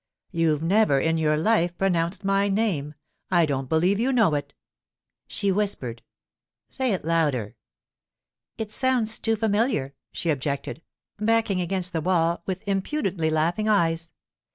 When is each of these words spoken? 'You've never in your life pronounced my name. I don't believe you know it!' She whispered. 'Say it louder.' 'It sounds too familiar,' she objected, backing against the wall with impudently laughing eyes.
'You've 0.31 0.63
never 0.63 0.99
in 0.99 1.19
your 1.19 1.37
life 1.37 1.77
pronounced 1.77 2.23
my 2.25 2.49
name. 2.49 2.95
I 3.29 3.45
don't 3.45 3.69
believe 3.69 3.99
you 3.99 4.11
know 4.11 4.33
it!' 4.33 4.55
She 5.27 5.51
whispered. 5.51 6.01
'Say 6.69 6.91
it 6.93 7.05
louder.' 7.05 7.55
'It 8.57 8.73
sounds 8.73 9.19
too 9.19 9.35
familiar,' 9.35 9.93
she 10.11 10.31
objected, 10.31 10.81
backing 11.19 11.61
against 11.61 11.93
the 11.93 12.01
wall 12.01 12.41
with 12.47 12.67
impudently 12.67 13.29
laughing 13.29 13.69
eyes. 13.69 14.11